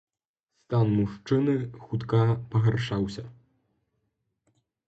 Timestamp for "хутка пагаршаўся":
1.85-3.23